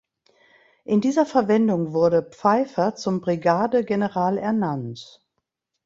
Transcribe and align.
In 0.83 0.99
dieser 0.99 1.27
Verwendung 1.27 1.93
wurde 1.93 2.23
Pfeifer 2.23 2.95
zum 2.95 3.21
Brigadegeneral 3.21 4.39
ernannt. 4.39 5.21